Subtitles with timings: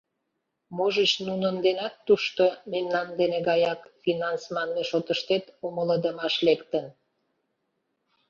[0.75, 6.85] Можыч, нунын денат тушто, мемнан дене гаяк, финанс манме шотыштет умылыдымаш лектын?